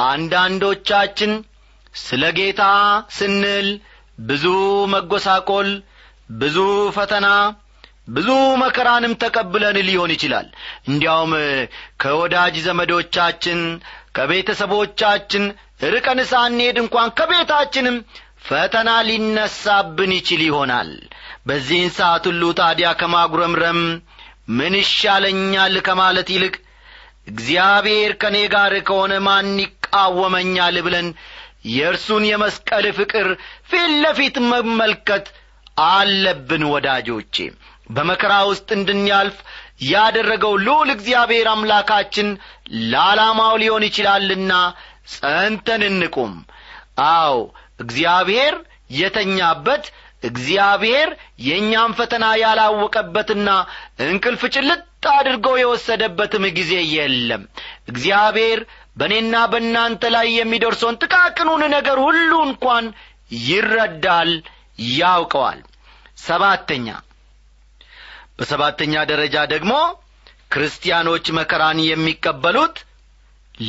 አንዳንዶቻችን 0.05 1.33
ስለ 1.97 2.23
ጌታ 2.39 2.63
ስንል 3.17 3.69
ብዙ 4.21 4.45
መጐሳቆል 4.95 5.69
ብዙ 6.35 6.57
ፈተና 6.97 7.27
ብዙ 8.09 8.29
መከራንም 8.63 9.13
ተቀብለን 9.23 9.77
ሊሆን 9.89 10.11
ይችላል። 10.15 10.47
እንዲያውም 10.89 11.33
ከወዳጅ 12.03 12.57
ዘመዶቻችን 12.67 13.61
ከቤተሰቦቻችን 14.19 15.45
ርቀን 15.95 16.21
ሳንሄድ 16.31 16.77
እንኳን 16.83 17.09
ከቤታችንም 17.19 17.97
ፈተና 18.49 18.91
ሊነሳብን 19.09 20.11
ይችል 20.17 20.43
ይሆናል። 20.47 20.91
በዚህን 21.47 21.91
ሰዓት 21.97 22.25
ሁሉ 22.31 22.43
ታዲያ 22.61 22.89
ከማጉረምረም 23.01 23.81
ምን 24.57 24.75
ይሻለኛል 24.81 25.75
ከማለት 25.87 26.29
ይልቅ 26.35 26.55
እግዚአብሔር 27.27 28.13
ከእኔ 28.21 28.39
ጋር 28.55 28.73
ከሆነ 28.89 29.13
ማን 29.27 29.49
ይቃወመኛል 29.63 30.77
ብለን 30.87 31.09
የእርሱን 31.75 32.25
የመስቀል 32.29 32.87
ፍቅር 32.99 33.29
ፊት 33.71 33.87
ለፊት 34.03 34.37
መመልከት 34.51 35.27
አለብን 35.87 36.65
ወዳጆቼ 36.73 37.37
በመከራ 37.87 38.35
ውስጥ 38.51 38.69
እንድንያልፍ 38.77 39.37
ያደረገው 39.89 40.55
ልዑል 40.67 40.89
እግዚአብሔር 40.95 41.47
አምላካችን 41.53 42.29
ለዓላማው 42.93 43.55
ሊሆን 43.63 43.85
ይችላልና 43.89 44.53
ጸንተን 45.15 45.83
እንቁም። 45.91 46.35
አዎ 47.11 47.37
እግዚአብሔር 47.81 48.55
የተኛበት 48.99 49.85
እግዚአብሔር 50.23 51.09
የእኛም 51.47 51.95
ፈተና 51.99 52.27
ያላወቀበትና 52.43 53.49
እንቅልፍ 54.05 54.43
ጭልጥ 54.55 54.83
አድርጎ 55.15 55.47
የወሰደበትም 55.59 56.45
ጊዜ 56.59 56.73
የለም። 56.95 57.43
እግዚአብሔር 57.89 58.61
በእኔና 58.97 59.37
በእናንተ 59.53 60.03
ላይ 60.15 60.29
የሚደርሰውን 60.37 61.01
ጥቃቅኑን 61.03 61.63
ነገር 61.75 61.99
ሁሉ 62.07 62.33
እንኳን 62.49 62.87
ይረዳል 63.45 64.31
ያውቀዋል። 64.95 65.61
ሰባተኛ 66.25 66.89
በሰባተኛ 68.39 68.95
ደረጃ 69.11 69.37
ደግሞ 69.53 69.73
ክርስቲያኖች 70.53 71.27
መከራን 71.39 71.79
የሚቀበሉት 71.85 72.77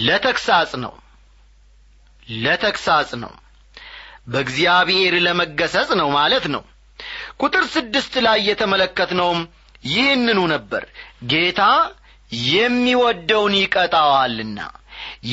ለተግሳጽ 0.01 0.71
ነው። 0.84 0.93
ለተግሳጽ 2.38 3.12
ነው። 3.23 3.34
በእግዚአብሔር 4.28 5.13
ለመገሰጽ 5.25 5.89
ነው 5.99 6.08
ማለት 6.17 6.45
ነው። 6.56 6.63
ቁጥር 7.41 7.63
ስድስት 7.75 8.13
ላይ 8.25 8.39
የተመለከትነውም 8.49 9.41
ይህንኑ 9.88 10.39
ነበር። 10.54 10.84
ጌታ 11.32 11.62
የሚወደውን 12.49 13.54
ይቀጣዋልና 13.60 14.60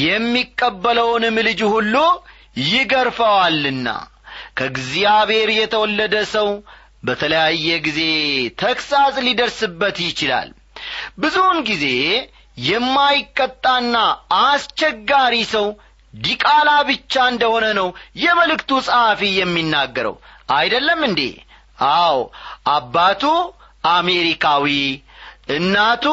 የሚቀበለውንም 0.02 1.36
ልጅ 1.48 1.60
ሁሉ 1.72 1.94
ይገርፈዋልና 2.66 3.88
ከእግዚአብሔር 4.58 5.50
የተወለደ 5.58 6.14
ሰው 6.34 6.48
በተለያየ 7.02 7.68
ጊዜ 7.86 8.00
ተግሣጽ 8.62 9.16
ሊደርስበት 9.26 9.96
ይችላል። 10.04 10.50
ብዙውን 11.18 11.58
ጊዜ 11.68 11.86
የማይቀጣና 12.66 13.96
አስቸጋሪ 14.42 15.34
ሰው 15.52 15.66
ዲቃላ 16.14 16.70
ብቻ 16.88 17.22
እንደሆነ 17.32 17.66
ነው 17.78 17.88
የመልእክቱ 18.22 18.70
ጸሐፊ 18.86 19.20
የሚናገረው። 19.36 20.16
አይደለም 20.56 21.00
እንዴ? 21.08 21.20
አዎ 21.92 22.16
አባቱ 22.74 23.22
አሜሪካዊ 23.92 24.66
እናቱ 25.56 26.04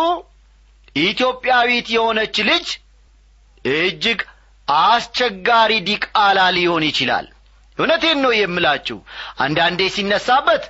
ኢትዮጵያዊት 1.03 1.87
የሆነች 1.95 2.37
ልጅ 2.49 2.67
እጅግ 3.65 4.19
አስቸጋሪ 4.67 5.71
ዲቃላ 5.89 6.39
ሊሆን 6.57 6.83
ይችላል 6.89 7.27
እውነቴን 7.79 8.19
ነው 8.23 8.33
የምላችሁ። 8.37 8.97
አንዳንዴ 9.43 9.81
ሲነሳበት 9.95 10.63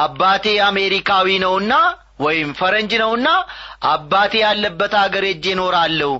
አባቴ 0.00 0.46
አሜሪካዊ 0.68 1.28
ነውና 1.42 1.72
ወይም 2.20 2.50
ፈረንጅ 2.58 2.92
ነውና 3.02 3.28
አባቴ 3.90 4.32
ያለበት 4.44 4.92
አገር 5.00 5.24
እጄ 5.30 5.46
እኖራለሁ። 5.54 6.12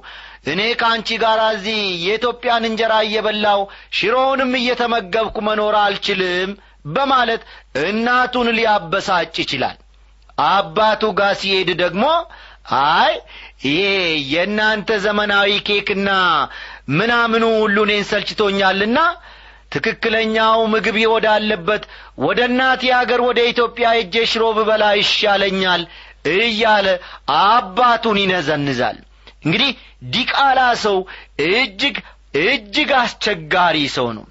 እኔ 0.52 0.60
ከአንቺ 0.80 1.08
ጋር 1.22 1.40
እዚህ 1.50 1.76
የኢትዮጵያን 2.06 2.66
እንጀራ 2.68 2.94
እየበላው 3.06 3.60
ሽሮውንም 3.98 4.52
እየተመገብኩ 4.58 5.36
መኖር 5.48 5.76
አልችልም 5.84 6.50
በማለት 6.88 7.42
እናቱን 7.84 8.48
ሊያበሳጭ 8.58 9.34
ይችላል። 9.42 9.76
አባቱ 10.48 11.02
ጋር 11.18 11.32
ሲሄድ 11.40 11.70
ደግሞ 11.82 12.04
አይ 12.80 13.12
ይሄ 13.66 13.80
የእናንተ 14.32 14.90
ዘመናዊ 15.04 15.50
ኬክና 15.68 16.10
ምናምኑ 16.96 17.44
ሁሉ 17.58 17.76
እኔን 17.86 18.04
ሰልችቶኛልና 18.10 18.98
ትክክለኛው 19.74 20.58
ምግብ 20.72 20.96
ወዳለበት 21.12 21.84
ወደ 22.24 22.40
እናቴ 22.50 22.82
አገር 22.98 23.20
ወደ 23.28 23.40
ኢትዮጵያ 23.52 23.86
እጄ 24.00 24.24
ሽሮ 24.32 24.44
ብበላ 24.58 24.84
ይሻለኛል 25.00 25.82
እያለ 26.34 26.86
አባቱን 27.40 28.18
ይነዘንዛል። 28.22 28.98
እንግዲህ 29.44 29.70
ዲቃላ 30.14 30.60
ሰው 30.84 30.98
እጅግ 31.50 31.96
እጅግ 32.44 32.90
አስቸጋሪ 33.00 33.78
ሰው 33.96 34.08
ነው። 34.16 34.24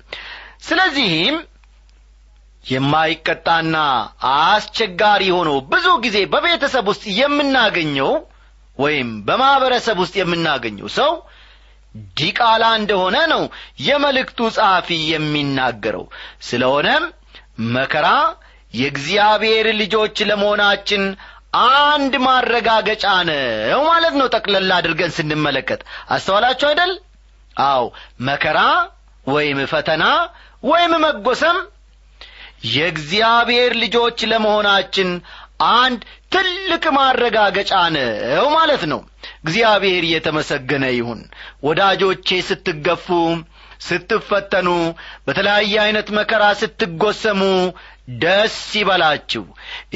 ስለዚህም 0.67 1.35
የማይቀጣና 2.65 3.75
አስቸጋሪ 4.31 5.23
ሆኖ 5.37 5.49
ብዙ 5.71 5.87
ጊዜ 6.05 6.17
በቤተሰብ 6.33 6.85
ውስጥ 6.91 7.05
የምናገኘው 7.19 8.11
ወይም 8.79 9.09
በማኅበረሰብ 9.25 9.97
ውስጥ 10.03 10.15
የምናገኘው 10.19 10.87
ሰው 10.97 11.11
ዲቃላ 12.17 12.63
እንደሆነ 12.79 13.17
ነው 13.31 13.43
የመልእክቱ 13.83 14.39
ጸሐፊ 14.55 14.89
የሚናገረው። 15.11 16.05
ስለሆነም 16.43 17.03
መከራ 17.73 18.07
የእግዚአብሔር 18.73 19.67
ልጆች 19.81 20.17
ለመሆናችን 20.29 21.03
አንድ 21.63 22.13
ማረጋገጫ 22.23 23.05
ነው 23.27 23.81
ማለት 23.89 24.15
ነው። 24.19 24.27
ጠቅለላ 24.33 24.71
አድርገን 24.79 25.11
ስንመለከት 25.17 25.81
አስተዋላችሁ 26.09 26.67
አይደል? 26.71 26.93
አው 27.65 27.83
መከራ 28.27 28.59
ወይም 29.25 29.59
ፈተና 29.71 30.03
ወይም 30.63 30.93
መጎሰም 31.03 31.57
የእግዚአብሔር 32.73 33.71
ልጆች 33.81 34.19
ለመሆናችን 34.31 35.09
አንድ 35.77 36.01
ትልቅ 36.31 36.83
ማረጋገጫ 36.97 37.73
ነው 37.95 38.45
ማለት 38.55 38.83
ነው 38.91 39.01
እግዚአብሔር 39.43 40.03
የተመሰገነ 40.09 40.85
ይሁን። 40.93 41.21
ወዳጆቼ 41.63 42.27
ስትገፉ 42.47 43.07
ስትፈተኑ 43.81 44.69
በተለያየ 45.25 45.73
ዐይነት 45.83 46.09
መከራ 46.17 46.43
ስትጐሰሙ 46.59 47.41
ደስ 48.21 48.55
ይበላችሁ። 48.79 49.43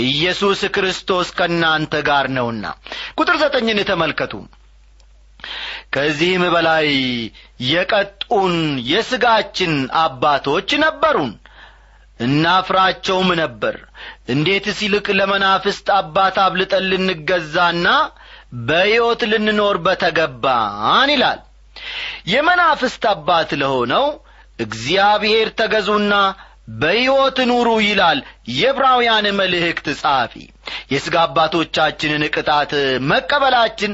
ኢየሱስ 0.06 0.62
ክርስቶስ 0.76 1.28
ከእናንተ 1.38 1.94
ጋር 2.10 2.26
ነውና። 2.38 2.66
ቁጥር 3.18 3.36
ዘጠኝን 3.44 3.80
ተመልከቱ። 3.90 4.34
ከዚህም 5.94 6.44
በላይ 6.54 6.88
የቀጡን 7.68 8.56
የሥጋችን 8.92 9.74
አባቶች 10.02 10.70
ነበሩን። 10.84 11.34
እናፍራቸውም 12.20 13.30
ነበር። 13.42 13.76
እንዴትስ 14.30 14.80
ይልቅ 14.86 15.08
ለመናፍስት 15.20 15.88
አባት 15.98 16.38
አብልጠን 16.46 16.88
ልንገዛና 16.92 17.88
በሕይወት 18.68 19.22
ልንኖር 19.32 19.78
በተገባን 19.86 21.10
ይላል። 21.14 21.40
የመናፍስት 22.28 23.04
አባት 23.12 23.50
ለሆነው 23.62 24.06
እግዚአብሔር 24.60 25.48
ተገዙና 25.60 26.14
በሕይወት 26.80 27.38
ኑሩ 27.50 27.70
ይላል 27.84 28.20
የዕብራውያን 28.54 29.26
መልእክት 29.38 29.86
ጸሐፊ። 30.00 30.34
የሥጋ 30.92 31.16
አባቶቻችንን 31.24 32.24
ቅጣት 32.36 32.72
መቀበላችን 33.12 33.92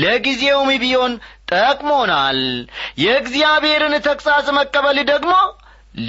ለጊዜውም 0.00 0.70
ቢሆን 0.82 1.12
ጠቅሞናል። 1.52 2.40
የእግዚአብሔርን 3.04 3.94
ተግሣጽ 4.08 4.46
መቀበል 4.58 4.98
ደግሞ 5.12 5.34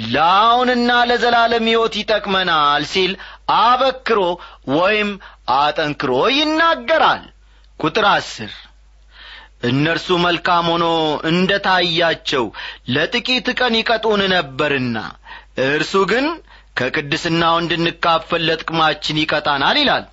ለአሁንና 0.08 0.90
ለዘላለም 1.10 1.68
ሕይወት 1.70 1.94
ይጠቅመናል 2.00 2.82
ሲል 2.90 3.12
አበክሮ 3.60 4.20
ወይም 4.74 5.10
አጠንክሮ 5.58 6.10
ይናገራል 6.34 7.22
ቁጥር 7.80 8.06
አስር። 8.10 8.52
እነርሱ 9.68 10.08
መልካም 10.24 10.66
ሆኖ 10.72 10.84
እንደ 11.30 11.52
ታያቸው 11.64 12.44
ለጥቂት 12.94 13.46
ቀን 13.58 13.74
ይቀጡን 13.78 14.20
ነበርና 14.34 14.98
እርሱ 15.66 15.94
ግን 16.12 16.26
ከቅድስናው 16.78 17.54
እንድንካፈል 17.62 18.42
ለጥቅማችን 18.48 19.20
ይቀጣናል 19.22 19.78
ይላል። 19.82 20.04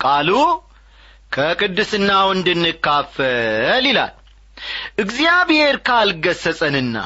ቃሉ 0.00 0.30
ከቅድስናው 1.32 2.26
እንድንካፈል 2.36 3.84
ይላል። 3.90 4.12
እግዚአብሔር 5.02 5.76
ካልገሰጸንና 5.88 6.96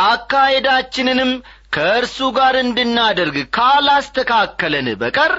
አካሄዳችንንም 0.00 1.32
ከእርሱ 1.74 2.18
ጋር 2.36 2.54
እንድናደርግ 2.62 3.36
ካላስተካከለን 3.56 4.88
በቀር 5.02 5.32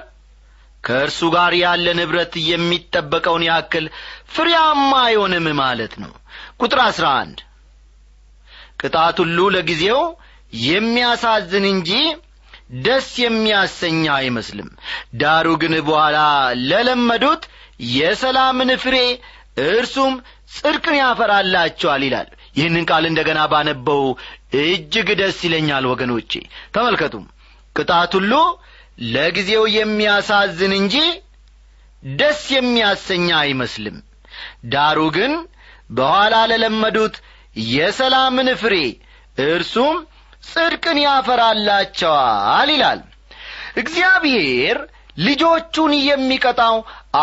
ከእርሱ 0.88 1.20
ጋር 1.34 1.54
ያለን 1.62 2.00
ኅብረት 2.04 2.34
የሚጠበቀውን 2.48 3.44
ያክል 3.48 3.86
ፍሬያማ 4.34 4.92
አይሆንም 5.06 5.48
ማለት 5.62 5.94
ነው። 6.04 6.12
ቁጥር 6.62 6.80
አሥራ 6.86 7.08
አንድ 7.22 7.40
ቅጣት 8.82 9.18
ሁሉ 9.24 9.38
ለጊዜው 9.56 10.02
የሚያሳዝን 10.68 11.66
እንጂ 11.72 11.92
ደስ 12.86 13.10
የሚያሰኛ 13.24 14.06
አይመስልም። 14.18 14.70
ዳሩ 15.22 15.48
ግን 15.62 15.74
በኋላ 15.88 16.18
ለለመዱት 16.70 17.44
የሰላምን 17.94 18.72
ፍሬ 18.84 18.98
እርሱም 19.68 20.14
ጽድቅን 20.56 20.96
ያፈራላቸዋል 21.00 22.02
ይላል። 22.08 22.28
ይህንን 22.58 22.86
ቃል 22.90 23.06
እንደ 23.10 23.20
ገና 23.28 23.40
ባነበው 23.52 24.04
እጅግ 24.62 25.10
ደስ 25.20 25.40
ይለኛል 25.48 25.86
ወገኖቼ። 25.92 26.32
ተመልከቱም 26.76 27.26
ቅጣት 27.76 28.14
ሁሉ 28.18 28.34
ለጊዜው 28.98 29.64
የሚያሳዝን 29.76 30.74
እንጂ 30.80 30.96
ደስ 32.18 32.42
የሚያሰኛ 32.56 33.28
አይመስልም። 33.42 33.98
ዳሩ 34.74 35.00
ግን 35.18 35.34
በኋላ 35.92 36.36
ለለመዱት 36.52 37.16
የሰላምን 37.70 38.50
ፍሬ 38.62 38.76
እርሱም 39.46 39.96
ጽድቅን 40.44 40.98
ያፈራላቸዋል 41.06 42.70
ይላል። 42.76 43.00
እግዚአብሔር 43.82 44.78
ልጆቹን 45.20 45.94
የሚቀጣው 46.02 46.76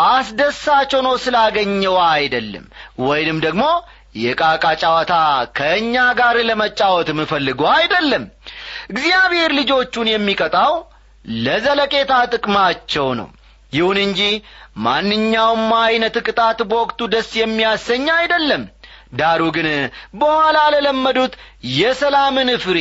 አስደሳች 0.05 0.91
ሆኖ 0.97 1.09
ስላገኘው 1.23 1.95
አይደለም። 2.09 2.65
ወይንም 3.05 3.37
ደግሞ 3.45 3.63
የቃቃ 4.17 4.65
ጨዋታ 4.81 5.13
ከእኛ 5.57 5.95
ጋር 6.19 6.35
ለመጫወት 6.49 7.09
ምፈልጎ 7.19 7.61
አይደለም። 7.77 8.25
እግዚአብሔር 8.89 9.51
ልጆቹን 9.59 10.09
የሚቀጣው 10.11 10.73
ለዘለቄታ 11.43 12.13
ጥቅማቸው 12.33 13.07
ነው። 13.19 13.29
ይሁን 13.73 13.97
እንጂ 14.03 14.21
ማንኛውም 14.85 15.69
ዐይነት 15.79 16.15
ቅጣት 16.25 16.59
በወቅቱ 16.69 17.07
ደስ 17.13 17.29
የሚያሰኝ 17.39 18.05
አይደለም። 18.17 18.63
ዳሩ 19.15 19.41
ግን 19.55 19.67
በኋላ 20.15 20.57
ለለመዱት 20.73 21.33
የሰላምን 21.75 22.49
ፍሬ 22.63 22.79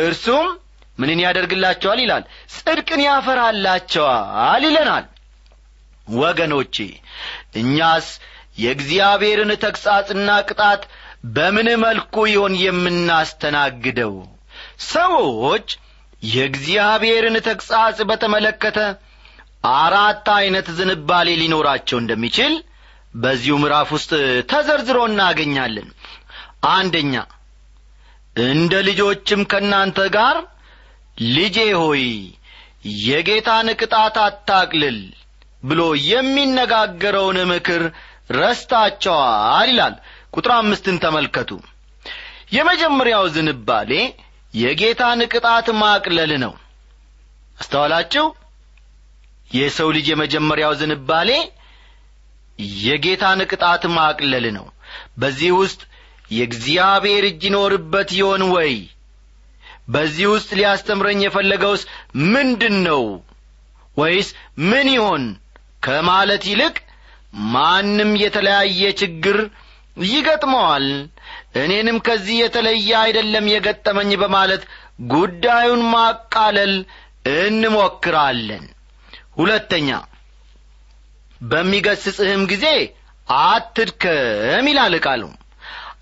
እርሱም 0.00 0.46
ምንን 0.98 1.18
ያደርግላቸዋል 1.24 1.98
ይላል? 2.02 2.22
ጽድቅን 2.54 3.00
ያፈራላቸዋል 3.06 4.62
ይለናል። 4.68 5.04
ወገኖቼ 6.18 6.76
እኛስ 7.60 8.06
የእግዚአብሔርን 8.58 9.52
ተግሣጽና 9.64 10.30
ቅጣት 10.48 10.82
በምን 11.34 11.68
መልኩ 11.84 12.14
ይሆን 12.32 12.54
የምናስተናግደው? 12.64 14.14
ሰዎች 14.92 15.68
የእግዚአብሔርን 16.22 17.36
ተግሣጽ 17.46 17.98
በተመለከተ 18.08 18.78
አራት 19.78 20.26
ዐይነት 20.34 20.68
ዝንባሌ 20.78 21.28
ሊኖራቸው 21.40 21.98
እንደሚችል 22.00 22.52
በዚሁ 23.14 23.54
ምዕራፍ 23.62 23.88
ውስጥ 23.96 24.10
ተዘርዝሮ 24.50 24.98
እናገኛለን። 25.08 25.88
አንደኛ 26.72 27.14
እንደ 28.36 28.74
ልጆችም 28.88 29.40
ከእናንተ 29.50 30.00
ጋር 30.16 30.36
ልጄ 31.30 31.58
ሆይ 31.80 32.04
የጌታን 33.02 33.68
ቅጣት 33.80 34.16
አታቅልል 34.24 34.98
ብሎ 35.62 35.80
የሚነጋገረውን 36.10 37.38
ምክር 37.50 37.82
ረስታቸዋል 38.38 39.68
ይላል። 39.70 39.94
ቁጥር 40.34 40.52
አምስትን 40.56 40.96
ተመልከቱ። 41.04 41.50
የመጀመሪያው 42.52 43.24
ዝንባሌ 43.34 43.92
የጌታን 44.54 45.20
ቅጣት 45.32 45.66
ማቅለል 45.80 46.32
ነው። 46.44 46.52
አስተዋላችሁ? 47.58 48.24
የሰው 49.50 49.88
ልጅ 49.96 50.06
የመጀመሪያው 50.10 50.72
ዝንባሌ 50.80 51.30
የጌታን 52.80 53.40
ቅጣት 53.50 53.82
ማቅለል 53.96 54.46
ነው። 54.56 54.66
በዚህ 55.18 55.50
ውስጥ 55.60 55.80
የእግዚአብሔር 56.30 57.24
እጅ 57.28 57.42
ይኖርበት 57.48 58.10
ይሆን 58.18 58.42
ወይ? 58.54 58.72
በዚህ 59.88 60.26
ውስጥ 60.32 60.50
ሊያስተምረኝ 60.58 61.20
የፈለገውስ 61.22 61.82
ምንድን 62.32 62.76
ነው 62.88 63.04
ወይስ 63.96 64.28
ምን 64.66 64.88
ይሆን? 64.96 65.22
ከማለት 65.82 66.42
ይልቅ 66.50 66.76
ማንም 67.52 68.10
የተለያየ 68.22 68.82
ችግር 69.00 69.38
ይገጥመዋል 70.10 70.86
እኔንም 71.54 71.98
ከዚህ 72.06 72.36
የተለየ 72.40 72.90
አይደለም 73.02 73.46
የገጠመኝ 73.52 74.10
በማለት 74.22 74.62
ጉዳዩን 75.12 75.82
ማቃለል 75.92 76.74
እንሞክራለን። 77.38 78.64
ሁለተኛ 79.36 79.88
በሚገስጽህም 81.40 82.42
ጊዜ 82.52 82.66
አትድከም 83.42 84.66
ይላል 84.70 84.94
ቃሉ። 85.04 85.22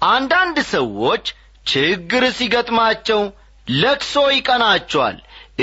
አንዳንድ 0.08 0.56
ሰዎች 0.74 1.24
ችግር 1.66 2.24
ሲገጥማቸው 2.36 3.20
ለቅሶ 3.66 4.14
ይቀናቸዋል። 4.34 5.16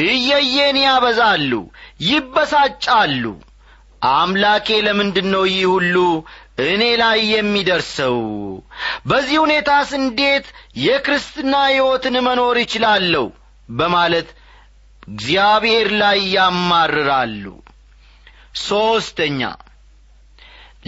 እየየን 0.04 0.78
ያበዛሉ 0.84 1.52
ይበሳጫሉ። 2.08 3.26
አምላኬ 4.14 4.68
ለምንድን 4.86 5.28
ነው 5.34 5.44
ይህ 5.50 5.66
ሁሉ 5.74 5.96
እኔ 6.58 6.84
ላይ 6.98 7.20
የሚደርሰው? 7.32 8.18
በዚህ 9.06 9.38
ሁኔታስ 9.44 9.90
እንዴት 10.00 10.46
የክርስትና 10.78 11.54
ሕይወትን 11.68 12.16
መኖር 12.28 12.56
ይችላለሁ? 12.62 13.26
በማለት 13.70 14.28
እግዚአብሔር 15.08 15.88
ላይ 16.02 16.20
ያማርራሉ። 16.36 17.46
ሦስተኛ 18.64 19.42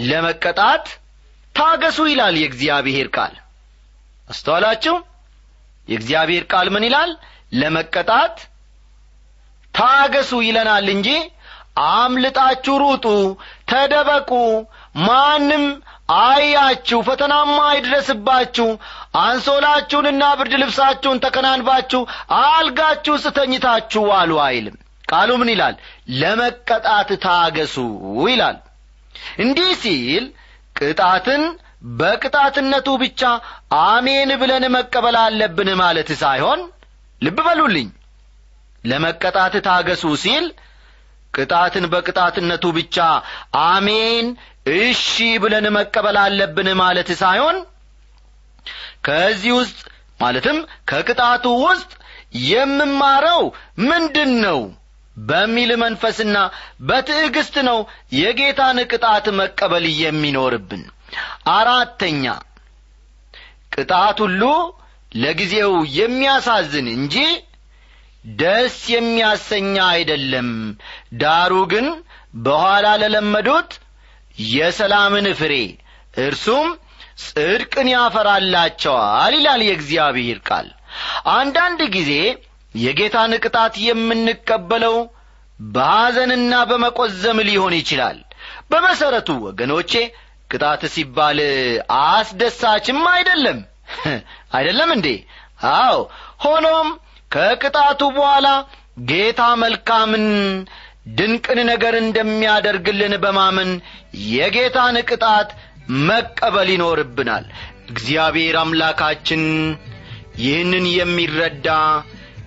ለመቀጣት 0.02 0.86
ታገሱ 1.56 1.98
ይላል 2.12 2.36
የእግዚአብሔር 2.40 3.08
ቃል። 3.16 3.36
አስተዋላችሁ? 4.28 4.96
የእግዚአብሔር 5.88 6.44
ቃል 6.52 6.68
ምን 6.76 6.86
ይላል? 6.88 7.12
ለመቀጣት 7.54 8.38
ታገሱ 9.74 10.32
ይለናል 10.46 10.88
እንጂ 10.94 11.10
አምልጣችሁ 11.94 12.76
ሩጡ 12.84 13.06
ተደበቁ 13.70 14.32
ማንም 14.96 15.64
አያችሁ 16.20 17.00
ፈተናማ 17.08 17.56
አይድረስባችሁ 17.70 18.68
አንሶላችሁንና 19.22 20.24
ብርድ 20.40 20.54
ልብሳችሁን 20.62 21.22
ተከናንባችሁ 21.26 22.02
አልጋችሁ 22.40 23.16
ስተኝታችሁ 23.24 24.02
ዋሉ 24.12 24.32
አይልም። 24.46 24.76
ቃሉ 25.08 25.32
ምን 25.42 25.50
ይላል? 25.54 25.76
ለመቀጣት 26.20 27.10
ታገሱ 27.26 27.76
ይላል። 28.28 28.58
እንዲህ 29.40 29.72
ሲል 29.82 30.26
ቅጣትን 30.76 31.44
በቅጣትነቱ 32.00 32.88
ብቻ 33.04 33.22
አሜን 33.86 34.30
ብለን 34.42 34.66
መቀበል 34.76 35.18
አለብን 35.24 35.70
ማለት 35.82 36.10
ሳይሆን 36.22 36.62
ልብ 37.22 37.38
በሉልኝ። 37.48 37.90
ለመቀጣት 38.84 39.56
ታገሱ 39.68 40.04
ሲል 40.24 40.46
ቅጣትን 41.36 41.86
በቅጣትነቱ 41.94 42.66
ብቻ 42.78 42.98
አሜን 43.66 44.28
እሺ 44.78 45.08
ብለን 45.44 45.66
መቀበል 45.78 46.18
አለብን 46.22 46.70
ማለት 46.82 47.10
ሳይሆን 47.22 47.58
ከዚህ 49.08 49.52
ውስጥ 49.60 49.80
ማለትም 50.20 50.58
ከቅጣቱ 50.90 51.46
ውስጥ 51.66 51.92
የምማረው 52.50 53.42
ምንድን 53.90 54.32
ነው 54.46 54.60
በሚል 55.28 55.72
መንፈስና 55.82 56.38
በትዕግስት 56.88 57.56
ነው 57.68 57.78
የጌታን 58.20 58.80
ቅጣት 58.92 59.26
መቀበል 59.40 59.86
የሚኖርብን። 60.00 60.82
አራተኛ 61.54 62.26
ቅጣት 63.74 64.18
ሁሉ 64.26 64.42
ለጊዜው 65.16 65.74
የሚያሳዝን 65.98 66.88
እንጂ 66.96 67.16
ደስ 68.36 68.78
የሚያሰኛ 68.92 69.76
አይደለም። 69.92 70.50
ዳሩ 71.18 71.54
ግን 71.74 71.88
በኋላ 72.46 72.88
ለለመዱት 73.02 73.72
የሰላምን 74.52 75.28
ፍሬ 75.40 75.54
እርሱም 76.20 76.68
ጽድቅን 77.24 77.88
ያፈራላቸዋል 77.94 79.34
ይላል 79.38 79.62
የእግዚአብሔር 79.66 80.40
ቃል። 80.50 80.68
አንዳንድ 81.36 81.82
ጊዜ 81.96 82.12
የጌታን 82.76 83.34
ቅጣት 83.44 83.76
የምንቀበለው 83.86 84.98
በሐዘንና 85.70 86.54
በመቈዘም 86.70 87.38
ሊሆን 87.48 87.74
ይችላል። 87.80 88.18
በመሠረቱ 88.72 89.30
ወገኖቼ 89.46 89.92
ቅጣት 90.50 90.82
ሲባል 90.94 91.40
አስደሳችም 92.00 93.00
አይደለም። 93.14 93.60
አይደለም 94.58 94.90
እንዴ? 94.96 95.08
አዎ። 95.76 95.98
ሆኖም 96.44 96.88
ከቅጣቱ 97.36 98.02
በኋላ 98.16 98.48
ጌታ 99.10 99.42
መልካምን 99.62 100.26
ድንቅን 101.18 101.60
ነገር 101.70 101.96
እንደሚያደርግልን 101.98 103.14
በማመን 103.24 103.72
የጌታን 104.30 104.98
ቅጣት 105.10 105.50
መቀበል 106.06 106.70
ይኖርብናል። 106.74 107.46
እግዚአብሔር 107.90 108.56
አምላካችን 108.62 109.44
ይህንን 110.44 110.86
የሚረዳ 110.94 111.68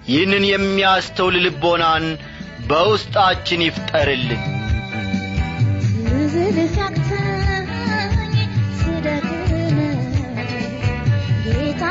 ይህንን 0.08 0.44
የሚያስተውል 0.48 1.36
ልቦናን 1.44 2.06
በውስጣችን 2.68 3.60
ይፍጠርልን። 3.66 4.42
ጌታ 11.48 11.82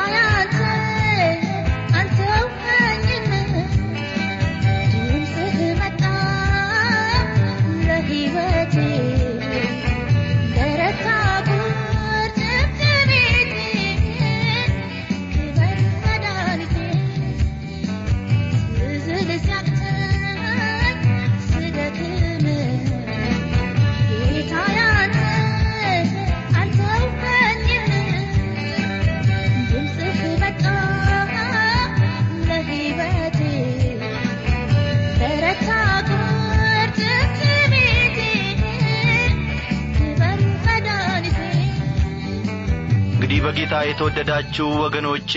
የተወደዳችሁ 44.10 44.68
ወገኖቼ 44.82 45.32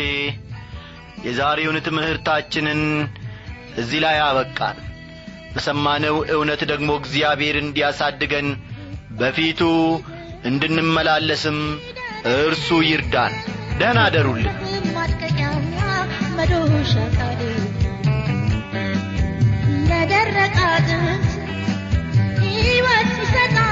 የዛሬውን 1.24 1.76
ትምህርታችንን 1.87 2.80
እዚህ 3.80 4.00
ላይ 4.04 4.16
አበቃን። 4.26 4.76
በሰማነው 5.54 6.16
እውነት 6.35 6.62
ደግሞ 6.70 6.90
እግዚአብሔር 7.00 7.56
እንዲያሳድገን 7.61 8.48
በፊቱ 9.20 9.61
እንድንመላለስም 10.50 11.59
እርሱ 12.35 12.68
ይርዳን። 12.87 13.35
ደህና 13.80 13.98
አደሩልን። 14.06 14.56
አጥንት 20.70 21.26
ሕይወት 22.44 23.11
ይሰጣል 23.18 23.69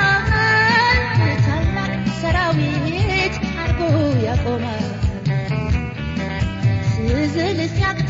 ያቆማል 4.24 4.84
ስዝል 6.96 7.58
ሲያቅተኝ 7.74 8.07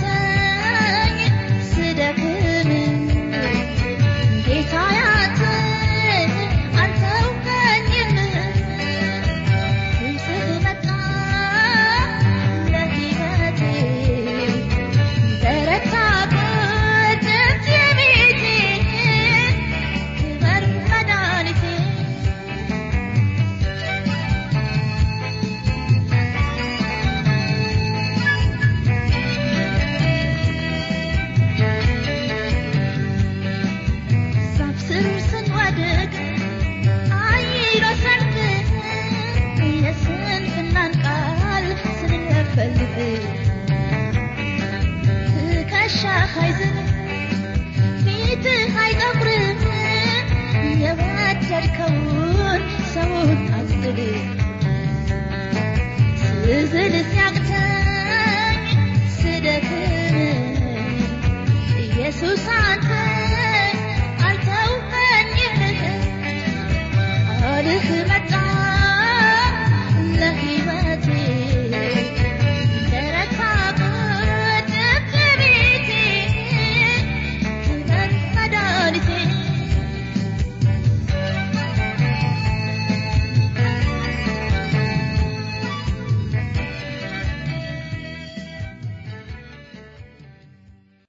ከይዝን 46.35 46.76
ፊትህ 48.02 48.76
አይጠቁርም 48.85 49.61
የባደድከውን 50.83 52.62
ሰውን 52.94 53.40
አዝል 53.59 54.00
ስዝል 56.22 56.96
ሲያቅተኝ 57.11 58.62
ስደክም 59.16 60.16
ኢየሱስ 61.85 62.46
አንተ 62.61 62.90
መጣ 68.11 68.33